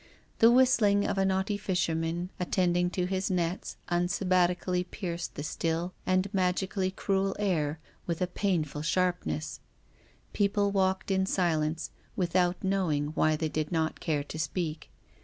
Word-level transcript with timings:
The 0.39 0.49
whistling 0.49 1.05
of 1.05 1.19
a 1.19 1.25
naughty 1.25 1.57
fisherman 1.57 2.31
at 2.39 2.51
tending 2.53 2.89
to 2.89 3.05
his 3.05 3.29
nets 3.29 3.77
unsabbatically 3.89 4.85
pierced 4.89 5.35
the 5.35 5.43
slIU 5.43 5.91
and 6.07 6.27
magically 6.33 6.89
cruel 6.89 7.35
air 7.37 7.77
with 8.07 8.19
a 8.19 8.25
painful 8.25 8.81
sharpness. 8.81 9.59
People 10.33 10.71
walked 10.71 11.11
in 11.11 11.27
silence 11.27 11.91
without 12.15 12.63
knowing 12.63 13.09
why 13.09 13.35
they 13.35 13.47
did 13.47 13.71
not 13.71 13.99
care 13.99 14.23
to 14.23 14.39
speak. 14.39 14.89